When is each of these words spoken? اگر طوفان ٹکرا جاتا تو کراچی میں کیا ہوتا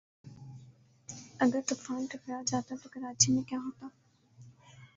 اگر 1.39 1.61
طوفان 1.67 2.05
ٹکرا 2.11 2.41
جاتا 2.47 2.75
تو 2.83 2.89
کراچی 2.89 3.31
میں 3.31 3.43
کیا 3.43 3.59
ہوتا 3.65 3.87